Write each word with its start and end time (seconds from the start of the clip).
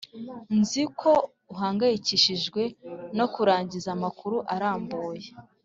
nzi 0.59 0.83
ko 0.99 1.11
uhangayikishijwe 1.53 2.61
no 3.17 3.25
kurangiza 3.33 3.89
amakuru 3.97 4.37
arambuye 4.53 5.27